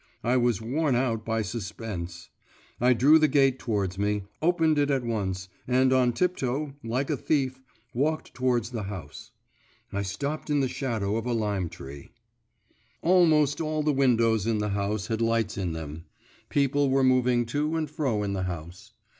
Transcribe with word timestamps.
I 0.23 0.35
was 0.35 0.59
worn 0.63 0.95
out 0.95 1.23
by 1.23 1.43
suspense; 1.43 2.31
I 2.79 2.93
drew 2.93 3.19
the 3.19 3.27
gate 3.27 3.59
towards 3.59 3.99
me, 3.99 4.23
opened 4.41 4.79
it 4.79 4.89
at 4.89 5.03
once, 5.03 5.47
and 5.67 5.93
on 5.93 6.11
tiptoe, 6.11 6.73
like 6.83 7.11
a 7.11 7.15
thief, 7.15 7.61
walked 7.93 8.33
towards 8.33 8.71
the 8.71 8.81
house. 8.89 9.29
I 9.93 10.01
stopped 10.01 10.49
in 10.49 10.59
the 10.59 10.67
shadow 10.67 11.17
of 11.17 11.27
a 11.27 11.33
lime 11.33 11.69
tree. 11.69 12.09
Almost 13.03 13.61
all 13.61 13.83
the 13.83 13.93
windows 13.93 14.47
in 14.47 14.57
the 14.57 14.69
house 14.69 15.05
had 15.05 15.21
lights 15.21 15.55
in 15.55 15.73
them; 15.73 16.05
people 16.49 16.89
were 16.89 17.03
moving 17.03 17.45
to 17.53 17.75
and 17.75 17.87
fro 17.87 18.23
in 18.23 18.33
the 18.33 18.43
house. 18.49 18.93